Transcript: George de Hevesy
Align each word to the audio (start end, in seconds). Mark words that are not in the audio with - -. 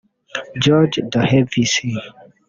George 0.63 0.97
de 1.11 1.19
Hevesy 1.29 1.89